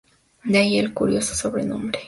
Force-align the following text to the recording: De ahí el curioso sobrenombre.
De 0.43 0.57
ahí 0.57 0.79
el 0.79 0.95
curioso 0.95 1.35
sobrenombre. 1.35 1.99